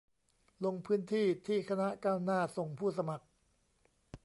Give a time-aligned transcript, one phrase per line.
[0.65, 3.25] ลงพื้นที่ที่คณะก้าวหน้าส่งผู้สมัคร